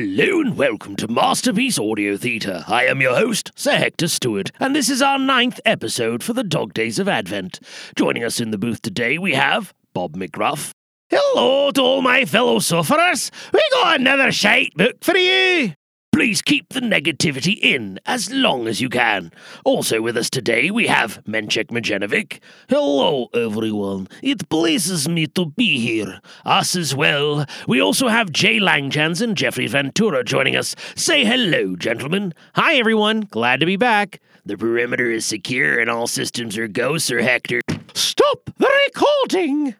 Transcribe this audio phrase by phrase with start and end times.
[0.00, 2.64] Hello and welcome to Masterpiece Audio Theatre.
[2.66, 6.42] I am your host, Sir Hector Stewart, and this is our ninth episode for the
[6.42, 7.60] Dog Days of Advent.
[7.96, 10.70] Joining us in the booth today, we have Bob McGruff.
[11.10, 13.30] Hello to all my fellow sufferers.
[13.52, 15.74] We got another shite book for you.
[16.20, 19.32] Please keep the negativity in as long as you can.
[19.64, 22.40] Also with us today we have Menchek Majenovic.
[22.68, 24.06] Hello everyone.
[24.22, 26.20] It pleases me to be here.
[26.44, 27.46] Us as well.
[27.66, 30.76] We also have Jay Langjans and Geoffrey Ventura joining us.
[30.94, 32.34] Say hello, gentlemen.
[32.54, 33.22] Hi, everyone.
[33.22, 34.20] Glad to be back.
[34.44, 37.62] The perimeter is secure and all systems are go, Sir Hector.
[37.94, 39.74] Stop the recording!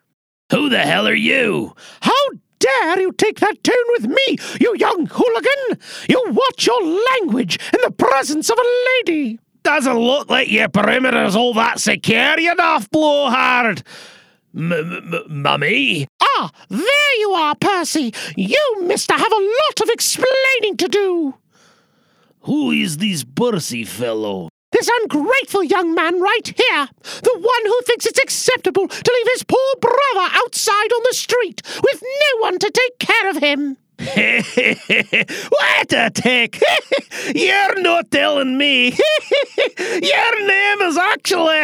[0.51, 1.75] Who the hell are you?
[2.01, 2.15] How
[2.61, 5.81] dare you take that tone with me, you young hooligan?
[6.09, 9.41] You watch your language in the presence of a lady.
[9.63, 13.83] Doesn't look like your perimeter's all that secure, you daft blowhard.
[14.55, 16.07] M- m- mummy?
[16.21, 18.13] Ah, there you are, Percy.
[18.37, 21.35] You, mister, have a lot of explaining to do.
[22.43, 24.50] Who is this Percy fellow?
[24.73, 29.43] This ungrateful young man right here, the one who thinks it's acceptable to leave his
[29.43, 33.77] poor brother outside on the street with no one to take care of him.
[34.01, 36.63] what a take!
[37.35, 38.91] You're not telling me.
[39.79, 41.63] Your name is actually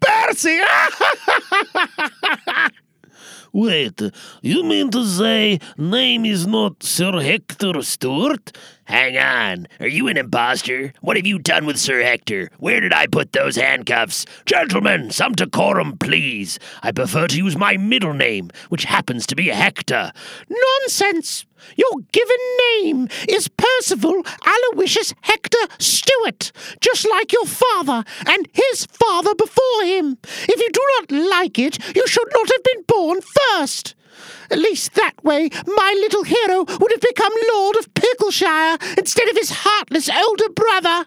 [0.00, 0.60] Percy.
[3.52, 4.00] Wait,
[4.42, 8.52] you mean to say name is not Sir Hector Stewart?
[8.90, 10.92] Hang on, are you an impostor?
[11.00, 12.50] What have you done with Sir Hector?
[12.58, 14.26] Where did I put those handcuffs?
[14.46, 16.58] Gentlemen, some decorum, please.
[16.82, 20.10] I prefer to use my middle name, which happens to be Hector.
[20.48, 21.46] Nonsense!
[21.76, 22.36] Your given
[22.82, 26.50] name is Percival Aloysius Hector Stewart,
[26.80, 30.18] just like your father and his father before him.
[30.24, 33.94] If you do not like it, you should not have been born first.
[34.50, 39.36] At least that way, my little hero would have become Lord of Pickleshire instead of
[39.36, 41.06] his heartless older brother.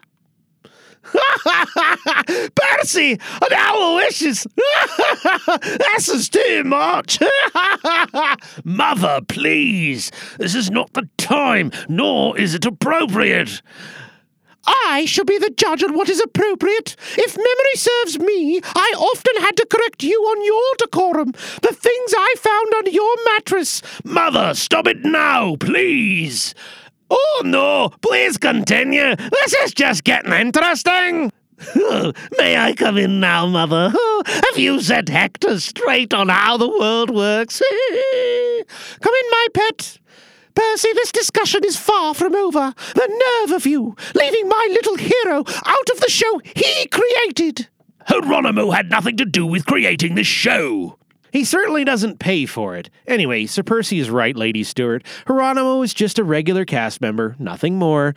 [2.55, 4.47] Percy and Aloysius!
[5.61, 7.19] this is too much!
[8.63, 10.11] Mother, please!
[10.37, 13.61] This is not the time, nor is it appropriate.
[14.65, 16.95] I shall be the judge on what is appropriate.
[17.17, 21.31] If memory serves me, I often had to correct you on your decorum,
[21.61, 23.81] the things I found under your mattress.
[24.03, 26.55] Mother, stop it now, please!
[27.09, 29.15] Oh no, please continue.
[29.15, 31.31] This is just getting interesting.
[32.37, 33.93] May I come in now, Mother?
[34.25, 37.61] have you set Hector straight on how the world works?
[38.99, 39.99] come in, my pet.
[40.55, 42.73] Percy, this discussion is far from over.
[42.95, 47.67] The nerve of you, leaving my little hero out of the show he created.
[48.07, 50.97] Hieronymo had nothing to do with creating this show.
[51.31, 52.89] He certainly doesn't pay for it.
[53.07, 55.03] Anyway, Sir Percy is right, Lady Stewart.
[55.25, 58.13] Hieronymo is just a regular cast member, nothing more.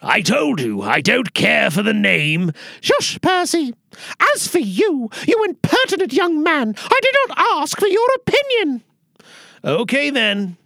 [0.00, 2.52] I told you, I don't care for the name.
[2.80, 3.74] Shush, Percy.
[4.34, 8.82] As for you, you impertinent young man, I did not ask for your opinion.
[9.62, 10.56] Okay, then.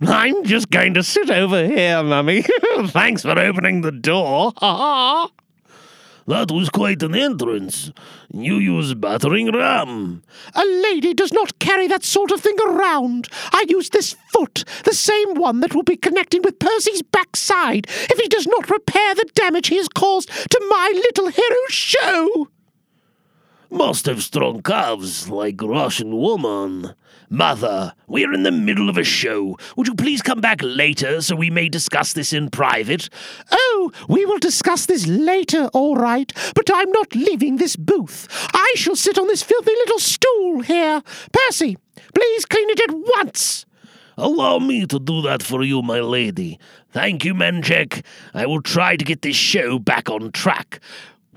[0.00, 2.44] I'm just going to sit over here, Mummy.
[2.88, 4.52] Thanks for opening the door.
[4.58, 5.30] Ha
[6.26, 7.92] That was quite an entrance.
[8.30, 10.22] You use battering ram.
[10.54, 13.28] A lady does not carry that sort of thing around.
[13.52, 18.18] I use this foot, the same one that will be connecting with Percy's backside if
[18.18, 22.48] he does not repair the damage he has caused to my little hero's show.
[23.70, 26.94] Must have strong calves like Russian woman.
[27.28, 29.56] Mother, we're in the middle of a show.
[29.76, 33.08] Would you please come back later so we may discuss this in private?
[33.50, 38.28] Oh, we will discuss this later, all right, but I'm not leaving this booth.
[38.54, 41.02] I shall sit on this filthy little stool here.
[41.32, 41.76] Percy,
[42.14, 43.66] please clean it at once.
[44.16, 46.58] Allow me to do that for you, my lady.
[46.92, 48.02] Thank you, Menchek.
[48.32, 50.80] I will try to get this show back on track.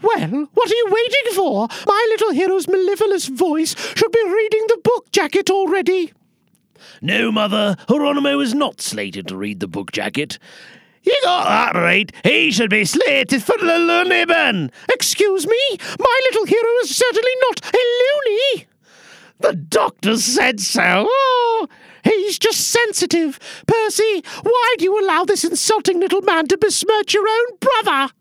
[0.01, 1.67] Well, what are you waiting for?
[1.85, 6.13] My little hero's mellifluous voice should be reading the book jacket already.
[7.01, 10.39] No, Mother, Hieronymo is not slated to read the book jacket.
[11.03, 12.11] You got that right.
[12.23, 14.71] He should be slated for the loony bin.
[14.91, 15.77] Excuse me?
[15.97, 18.67] My little hero is certainly not a loony.
[19.39, 21.07] The doctor said so.
[21.09, 21.67] Oh,
[22.03, 23.39] he's just sensitive.
[23.65, 28.13] Percy, why do you allow this insulting little man to besmirch your own brother?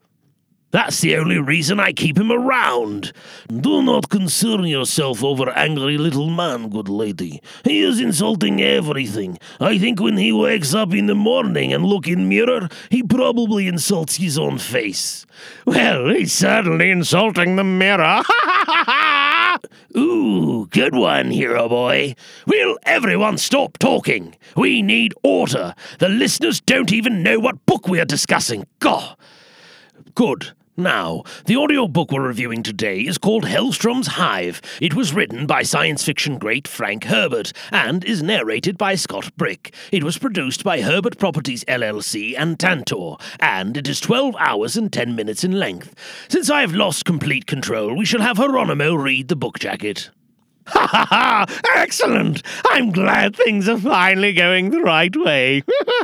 [0.70, 3.12] That's the only reason I keep him around.
[3.49, 7.41] Do not concern yourself over angry little man, good lady.
[7.65, 9.38] He is insulting everything.
[9.61, 13.67] I think when he wakes up in the morning and look in mirror, he probably
[13.67, 15.25] insults his own face.
[15.65, 18.23] Well, he's certainly insulting the mirror.
[19.97, 22.14] Ooh, good one, hero boy.
[22.47, 24.37] Will everyone stop talking?
[24.55, 25.75] We need order.
[25.99, 28.67] The listeners don't even know what book we are discussing.
[28.81, 29.14] Gah!
[30.14, 30.53] Good.
[30.79, 34.63] Now, the audiobook we're reviewing today is called Hellstrom's Hive.
[34.81, 39.75] It was written by science fiction great Frank Herbert and is narrated by Scott Brick.
[39.91, 44.93] It was produced by Herbert Properties LLC and Tantor, and it is 12 hours and
[44.93, 45.97] 10 minutes in length.
[46.29, 50.11] Since I have lost complete control, we shall have Hieronymo read the book jacket.
[50.69, 51.47] Ha ha ha!
[51.75, 52.43] Excellent!
[52.69, 55.65] I'm glad things are finally going the right way.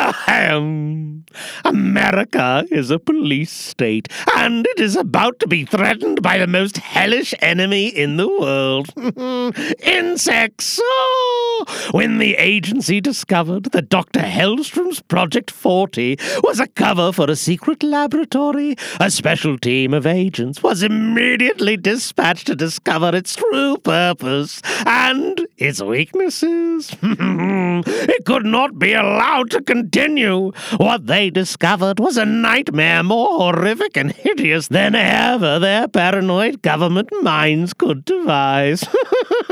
[0.00, 1.24] Ahem.
[1.64, 6.78] America is a police state, and it is about to be threatened by the most
[6.78, 8.90] hellish enemy in the world
[9.82, 10.80] insects.
[10.82, 11.51] Oh!
[11.90, 14.20] When the agency discovered that Dr.
[14.20, 20.62] Hellstrom's Project 40 was a cover for a secret laboratory, a special team of agents
[20.62, 26.96] was immediately dispatched to discover its true purpose and its weaknesses.
[27.02, 30.52] it could not be allowed to continue.
[30.76, 37.10] What they discovered was a nightmare more horrific and hideous than ever their paranoid government
[37.22, 38.84] minds could devise.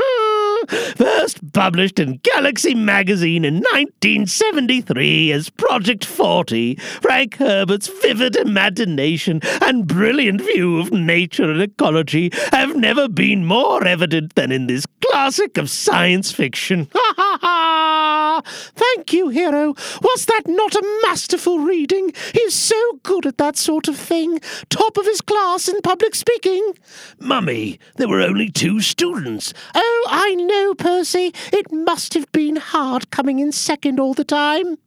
[0.95, 9.85] First published in Galaxy magazine in 1973 as Project 40, Frank Herbert's vivid imagination and
[9.85, 15.57] brilliant view of nature and ecology have never been more evident than in this classic
[15.57, 16.87] of science fiction.
[17.01, 18.00] Ha ha ha!
[18.45, 19.73] Thank you, hero.
[20.01, 22.11] Was that not a masterful reading?
[22.33, 24.39] He's so good at that sort of thing.
[24.69, 26.73] Top of his class in public speaking.
[27.19, 29.53] Mummy, there were only two students.
[29.75, 31.33] Oh, I know, Percy.
[31.51, 34.77] It must have been hard coming in second all the time.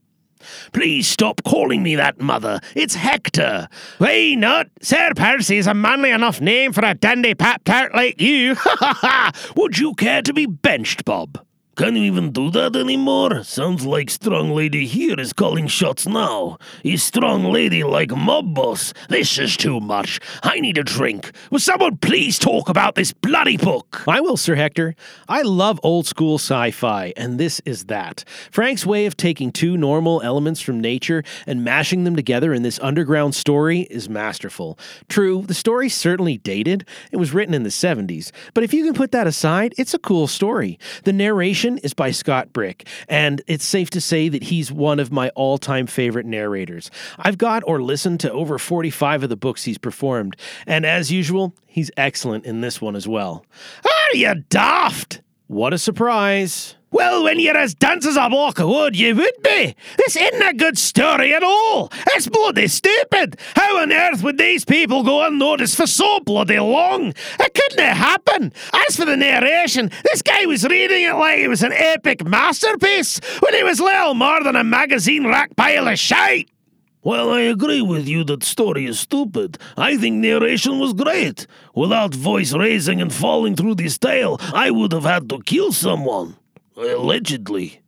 [0.73, 2.61] Please stop calling me that, Mother.
[2.75, 3.69] It's Hector.
[3.99, 4.69] Why not?
[4.83, 8.55] Sir Percy is a manly enough name for a dandy pap tart like you.
[8.65, 9.33] Ha ha ha!
[9.57, 11.39] Would you care to be benched, Bob?
[11.77, 13.43] Can't you even do that anymore?
[13.43, 16.57] Sounds like strong lady here is calling shots now.
[16.85, 18.95] Is strong lady like mob boss?
[19.09, 20.21] This is too much.
[20.45, 21.33] I need a drink.
[21.51, 24.05] Will someone please talk about this bloody book?
[24.07, 24.95] I will, Sir Hector.
[25.29, 28.23] I love old school sci fi, and this is that.
[28.53, 32.79] Frank's way of taking two normal elements from nature and mashing them together in this
[32.83, 34.79] underground story is masterful.
[35.09, 36.87] True, the story's certainly dated.
[37.11, 38.31] It was written in the 70s.
[38.55, 40.79] But if you can put that aside, it's a cool story.
[41.03, 41.13] The
[41.65, 45.31] narration is by Scott Brick, and it's safe to say that he's one of my
[45.31, 46.91] all time favorite narrators.
[47.19, 51.55] I've got or listened to over 45 of the books he's performed, and as usual,
[51.67, 53.45] he's excellent in this one as well.
[53.85, 55.23] Are you daft?
[55.47, 56.77] What a surprise!
[56.95, 59.75] Well, when you're as dense as a block of wood, you would be.
[59.99, 61.91] This isn't a good story at all.
[62.15, 63.37] It's bloody stupid.
[63.57, 67.13] How on earth would these people go unnoticed for so bloody long?
[67.41, 68.53] It couldn't happen.
[68.87, 73.19] As for the narration, this guy was reading it like it was an epic masterpiece
[73.41, 76.49] when it was little more than a magazine rack pile of shite.
[77.03, 79.59] Well, I agree with you that story is stupid.
[79.77, 81.49] I think narration was great.
[81.75, 86.37] Without voice raising and falling through this tale, I would have had to kill someone.
[86.77, 87.81] Allegedly.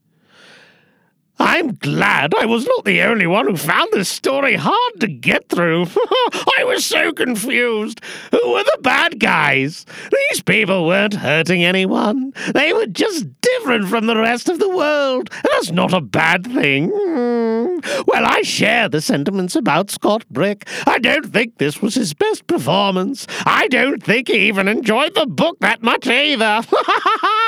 [1.38, 5.48] I'm glad I was not the only one who found this story hard to get
[5.50, 5.82] through.
[6.58, 8.00] I was so confused.
[8.30, 9.84] Who were the bad guys?
[10.30, 12.32] These people weren't hurting anyone.
[12.54, 15.28] They were just different from the rest of the world.
[15.32, 16.90] And that's not a bad thing.
[16.94, 17.80] Hmm.
[18.06, 20.66] Well, I share the sentiments about Scott Brick.
[20.86, 23.26] I don't think this was his best performance.
[23.44, 26.62] I don't think he even enjoyed the book that much either.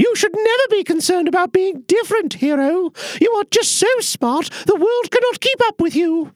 [0.00, 2.90] You should never be concerned about being different, hero.
[3.20, 6.32] You are just so smart, the world cannot keep up with you.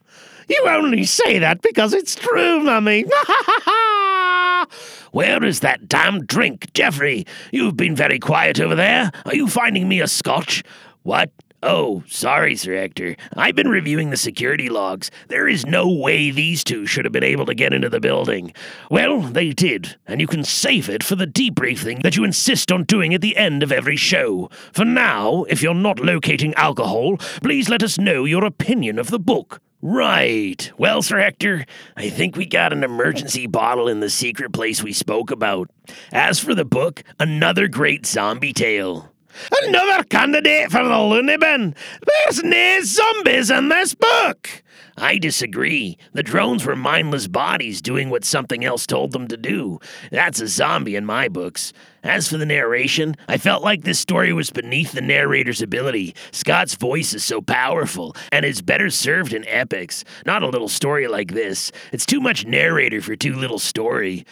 [0.47, 3.05] You only say that because it's true, Mummy.
[5.11, 7.25] Where is that damn drink, Geoffrey?
[7.51, 9.11] You've been very quiet over there.
[9.25, 10.63] Are you finding me a scotch?
[11.01, 11.31] What?
[11.67, 13.15] Oh, sorry, Sir Hector.
[13.35, 15.09] I've been reviewing the security logs.
[15.29, 18.53] There is no way these two should have been able to get into the building.
[18.91, 22.83] Well, they did, and you can save it for the debriefing that you insist on
[22.83, 24.47] doing at the end of every show.
[24.73, 29.17] For now, if you're not locating alcohol, please let us know your opinion of the
[29.17, 29.59] book.
[29.81, 30.71] Right.
[30.77, 31.65] Well, Sir Hector,
[31.97, 35.71] I think we got an emergency bottle in the secret place we spoke about.
[36.11, 39.14] As for the book, another great zombie tale.
[39.63, 41.75] Another candidate for the loony bin.
[42.05, 44.63] There's no zombies in this book.
[44.97, 45.97] I disagree.
[46.13, 49.79] The drones were mindless bodies doing what something else told them to do.
[50.09, 51.73] That's a zombie in my books.
[52.01, 56.15] As for the narration, I felt like this story was beneath the narrator's ability.
[56.31, 61.07] Scott's voice is so powerful, and is better served in epics, not a little story
[61.07, 61.71] like this.
[61.91, 64.25] It's too much narrator for too little story.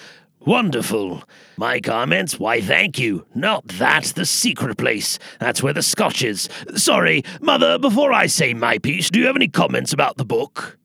[0.45, 1.23] Wonderful.
[1.55, 2.37] My comments?
[2.37, 3.25] Why, thank you.
[3.33, 5.17] Not that, the secret place.
[5.39, 6.49] That's where the scotch is.
[6.75, 10.77] Sorry, Mother, before I say my piece, do you have any comments about the book?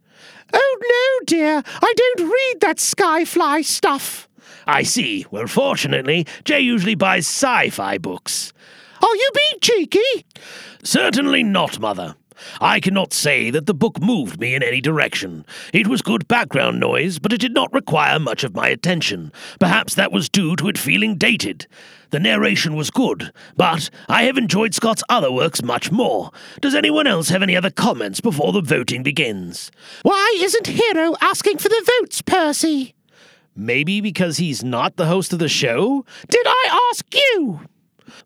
[0.52, 1.62] Oh, no, dear.
[1.82, 4.28] I don't read that skyfly stuff.
[4.66, 5.26] I see.
[5.30, 8.52] Well, fortunately, Jay usually buys sci fi books.
[9.02, 10.26] Are you being cheeky?
[10.84, 12.14] Certainly not, Mother.
[12.60, 15.44] I cannot say that the book moved me in any direction.
[15.72, 19.32] It was good background noise, but it did not require much of my attention.
[19.58, 21.66] Perhaps that was due to it feeling dated.
[22.10, 26.30] The narration was good, but I have enjoyed Scott's other works much more.
[26.60, 29.70] Does anyone else have any other comments before the voting begins?
[30.02, 32.94] Why isn't Hero asking for the votes, Percy?
[33.54, 36.04] Maybe because he's not the host of the show?
[36.30, 37.60] Did I ask you?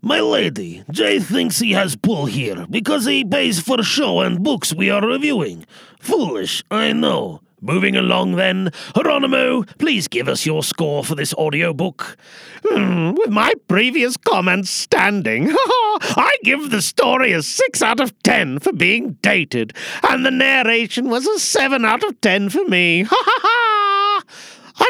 [0.05, 4.75] My lady, Jay thinks he has pull here because he pays for show and books
[4.75, 5.65] we are reviewing.
[6.01, 7.41] Foolish, I know.
[7.61, 12.17] Moving along then, Hieronymo, please give us your score for this audiobook.
[12.65, 18.59] Hmm, with my previous comments standing, I give the story a 6 out of 10
[18.59, 23.05] for being dated, and the narration was a 7 out of 10 for me.
[23.09, 24.23] Ha ha ha!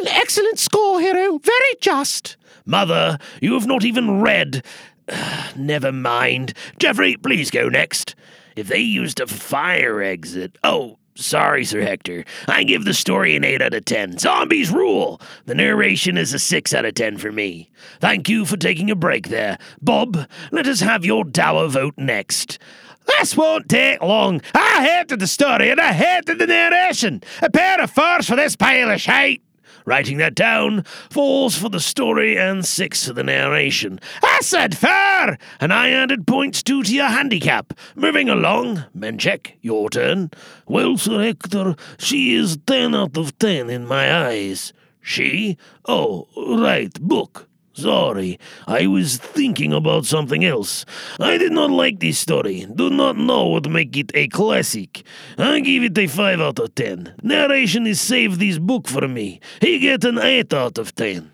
[0.01, 1.39] An excellent score, Hero.
[1.39, 2.39] Very just.
[2.65, 4.65] Mother, you have not even read.
[5.57, 6.55] Never mind.
[6.79, 8.15] Geoffrey, please go next.
[8.57, 10.59] If they used a fire exit.
[10.63, 12.25] Oh, sorry, Sir Hector.
[12.47, 14.19] I give the story an 8 out of 10.
[14.19, 15.21] Zombies rule!
[15.47, 17.71] The narration is a 6 out of 10 for me.
[18.01, 19.59] Thank you for taking a break there.
[19.81, 22.59] Bob, let us have your dower vote next.
[23.07, 24.41] This won't take long.
[24.55, 27.23] I hated the story and I hated the narration.
[27.41, 29.43] A pair of fours for this pile of shite.
[29.85, 33.99] Writing that down, falls for the story and six for the narration.
[34.23, 35.39] I said fair!
[35.61, 37.73] And I added points two to your handicap.
[37.95, 40.31] Moving along, Menchek, your turn.
[40.67, 44.73] Well, Sir Hector, she is ten out of ten in my eyes.
[45.01, 45.59] She?
[45.87, 47.49] Oh, right, book.
[47.75, 50.85] Sorry, I was thinking about something else.
[51.19, 52.67] I did not like this story.
[52.75, 55.03] Do not know what make it a classic.
[55.39, 57.15] I give it a 5 out of 10.
[57.23, 59.41] Narration is save this book for me.
[59.61, 61.33] He get an 8 out of 10.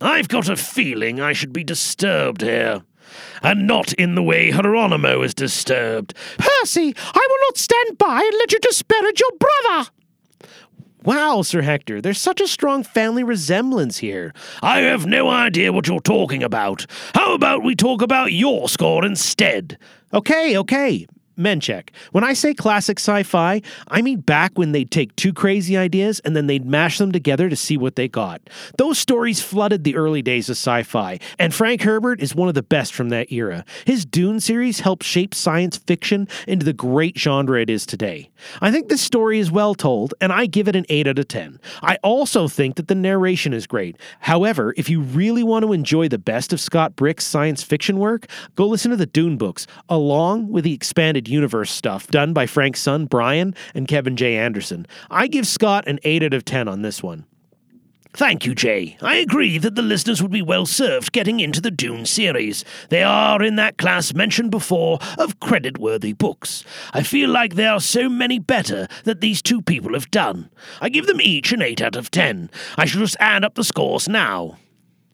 [0.00, 2.82] I've got a feeling I should be disturbed here.
[3.42, 6.14] And not in the way Hieronymo is disturbed.
[6.38, 9.90] Percy, I will not stand by and let you disparage your brother.
[11.06, 14.34] Wow, Sir Hector, there's such a strong family resemblance here.
[14.60, 16.84] I have no idea what you're talking about.
[17.14, 19.78] How about we talk about your score instead?
[20.12, 21.06] Okay, okay.
[21.38, 21.90] Menchek.
[22.12, 26.20] When I say classic sci fi, I mean back when they'd take two crazy ideas
[26.20, 28.40] and then they'd mash them together to see what they got.
[28.78, 32.54] Those stories flooded the early days of sci fi, and Frank Herbert is one of
[32.54, 33.64] the best from that era.
[33.84, 38.30] His Dune series helped shape science fiction into the great genre it is today.
[38.60, 41.28] I think this story is well told, and I give it an 8 out of
[41.28, 41.60] 10.
[41.82, 43.96] I also think that the narration is great.
[44.20, 48.26] However, if you really want to enjoy the best of Scott Brick's science fiction work,
[48.54, 52.80] go listen to the Dune books, along with the expanded universe stuff done by Frank's
[52.80, 54.36] son, Brian, and Kevin J.
[54.36, 54.86] Anderson.
[55.10, 57.26] I give Scott an 8 out of 10 on this one.
[58.16, 58.96] Thank you, Jay.
[59.02, 62.64] I agree that the listeners would be well served getting into the Dune series.
[62.88, 66.64] They are in that class mentioned before of credit worthy books.
[66.94, 70.48] I feel like there are so many better that these two people have done.
[70.80, 72.50] I give them each an 8 out of 10.
[72.78, 74.56] I shall just add up the scores now.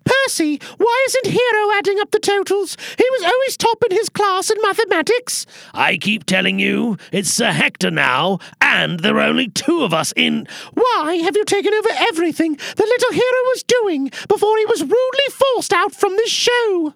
[0.05, 2.77] Percy, why isn't Hero adding up the totals?
[2.99, 5.47] He was always top in his class in mathematics.
[5.75, 10.13] I keep telling you, it's Sir Hector now, and there are only two of us
[10.17, 10.47] in.
[10.75, 15.29] Why have you taken over everything the little hero was doing before he was rudely
[15.55, 16.95] forced out from this show?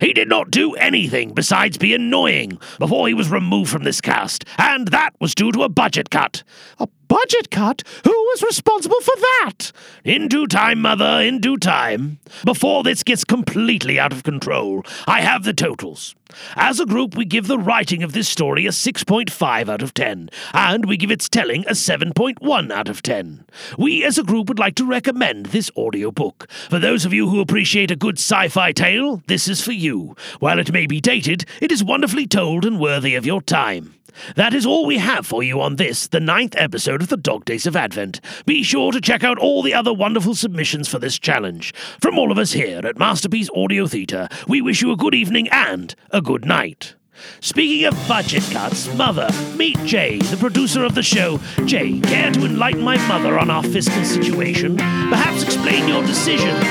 [0.00, 4.44] He did not do anything besides be annoying before he was removed from this cast,
[4.56, 6.44] and that was due to a budget cut.
[6.78, 7.82] A budget cut?
[8.04, 9.72] Who was responsible for that?
[10.04, 12.18] In due time, Mother, in due time.
[12.44, 16.14] Before this gets completely out of control, I have the totals.
[16.56, 20.28] As a group, we give the writing of this story a 6.5 out of 10,
[20.52, 23.44] and we give its telling a 7.1 out of 10.
[23.78, 26.50] We as a group would like to recommend this audiobook.
[26.68, 30.14] For those of you who appreciate a good sci fi tale, this is for you.
[30.38, 33.97] While it may be dated, it is wonderfully told and worthy of your time.
[34.36, 37.44] That is all we have for you on this, the ninth episode of the Dog
[37.44, 38.20] Days of Advent.
[38.46, 41.74] Be sure to check out all the other wonderful submissions for this challenge.
[42.00, 45.48] From all of us here at Masterpiece Audio Theatre, we wish you a good evening
[45.50, 46.94] and a good night.
[47.40, 51.38] Speaking of budget cuts, Mother, meet Jay, the producer of the show.
[51.64, 54.76] Jay, care to enlighten my mother on our fiscal situation?
[54.76, 56.64] Perhaps explain your decisions.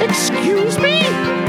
[0.00, 1.43] Excuse me?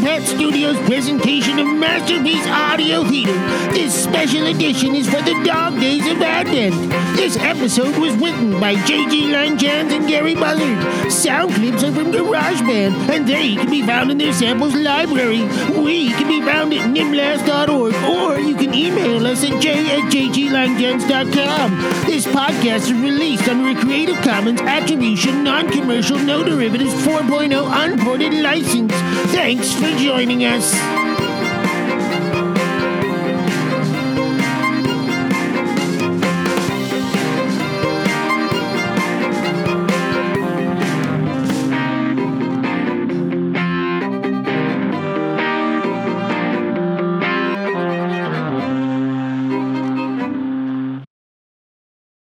[0.00, 3.32] To Studios' presentation of Masterpiece Audio Theater.
[3.72, 6.74] This special edition is for the dog days of Advent.
[7.14, 9.30] This episode was written by J.G.
[9.32, 11.12] Langjans and Gary Buzzard.
[11.12, 15.42] Sound clips are from GarageBand, and they can be found in their samples library.
[15.78, 21.70] We can be found at nimlast.org, or you can email us at j at jglangjans.com.
[22.06, 28.92] This podcast is released under a Creative Commons Attribution Non-Commercial No Derivatives 4.0 Unported license.
[29.32, 31.01] Thanks for joining us.